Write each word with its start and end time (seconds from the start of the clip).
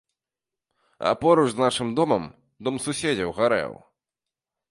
А 1.09 1.11
поруч 1.23 1.51
з 1.53 1.57
нашым 1.65 1.91
домам 1.99 2.25
дом 2.67 2.75
суседзяў 2.89 3.29
гарэў. 3.41 3.71